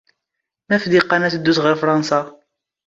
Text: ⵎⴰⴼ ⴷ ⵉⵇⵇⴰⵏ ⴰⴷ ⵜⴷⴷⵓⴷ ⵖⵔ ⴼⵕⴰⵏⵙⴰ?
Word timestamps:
ⵎⴰⴼ 0.71 0.77
ⴷ 0.81 0.83
ⵉⵇⵇⴰⵏ 0.87 1.21
ⴰⴷ 1.27 1.33
ⵜⴷⴷⵓⴷ 1.33 1.57
ⵖⵔ 1.63 1.73
ⴼⵕⴰⵏⵙⴰ? 1.81 2.19